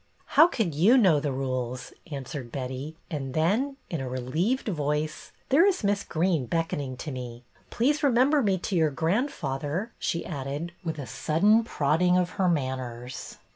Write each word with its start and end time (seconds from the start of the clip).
"How 0.35 0.47
could 0.47 0.73
you 0.73 0.97
know 0.97 1.19
the 1.19 1.31
rules?" 1.31 1.93
an 2.11 2.23
swered 2.23 2.51
Betty, 2.51 2.97
and 3.11 3.35
then, 3.35 3.77
in 3.87 4.01
a 4.01 4.09
relieved 4.09 4.67
voice," 4.67 5.31
There 5.49 5.63
is 5.63 5.83
Miss 5.83 6.03
Greene 6.03 6.47
beckoning 6.47 6.97
to 6.97 7.11
me. 7.11 7.43
Please 7.69 8.01
remember 8.01 8.41
me 8.41 8.57
to 8.57 8.75
your 8.75 8.89
grandfather," 8.89 9.91
she 9.99 10.25
added, 10.25 10.71
with 10.83 10.97
a 10.97 11.05
sudden 11.05 11.63
prodding 11.63 12.17
of 12.17 12.31
her" 12.41 12.49
manners." 12.49 13.37